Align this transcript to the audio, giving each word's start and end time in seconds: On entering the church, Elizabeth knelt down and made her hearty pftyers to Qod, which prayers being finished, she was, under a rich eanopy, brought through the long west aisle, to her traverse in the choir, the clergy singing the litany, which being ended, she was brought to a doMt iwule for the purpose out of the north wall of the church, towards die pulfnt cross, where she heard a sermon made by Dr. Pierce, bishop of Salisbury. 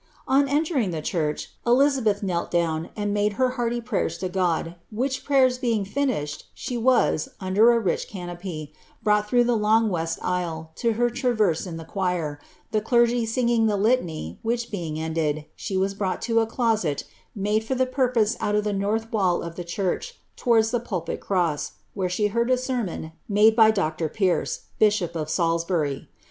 On 0.27 0.49
entering 0.49 0.89
the 0.89 1.03
church, 1.03 1.51
Elizabeth 1.63 2.23
knelt 2.23 2.49
down 2.49 2.89
and 2.97 3.13
made 3.13 3.33
her 3.33 3.49
hearty 3.49 3.79
pftyers 3.79 4.17
to 4.21 4.29
Qod, 4.29 4.73
which 4.89 5.23
prayers 5.23 5.59
being 5.59 5.85
finished, 5.85 6.47
she 6.55 6.75
was, 6.75 7.29
under 7.39 7.71
a 7.71 7.79
rich 7.79 8.09
eanopy, 8.09 8.71
brought 9.03 9.29
through 9.29 9.43
the 9.43 9.55
long 9.55 9.89
west 9.89 10.17
aisle, 10.23 10.71
to 10.77 10.93
her 10.93 11.11
traverse 11.11 11.67
in 11.67 11.77
the 11.77 11.85
choir, 11.85 12.39
the 12.71 12.81
clergy 12.81 13.27
singing 13.27 13.67
the 13.67 13.77
litany, 13.77 14.39
which 14.41 14.71
being 14.71 14.99
ended, 14.99 15.45
she 15.55 15.77
was 15.77 15.93
brought 15.93 16.19
to 16.23 16.39
a 16.39 16.47
doMt 16.47 17.05
iwule 17.35 17.61
for 17.61 17.75
the 17.75 17.85
purpose 17.85 18.35
out 18.39 18.55
of 18.55 18.63
the 18.63 18.73
north 18.73 19.11
wall 19.11 19.43
of 19.43 19.55
the 19.55 19.63
church, 19.63 20.19
towards 20.35 20.71
die 20.71 20.79
pulfnt 20.79 21.19
cross, 21.19 21.73
where 21.93 22.09
she 22.09 22.25
heard 22.25 22.49
a 22.49 22.57
sermon 22.57 23.11
made 23.29 23.55
by 23.55 23.69
Dr. 23.69 24.09
Pierce, 24.09 24.61
bishop 24.79 25.15
of 25.15 25.29
Salisbury. 25.29 26.09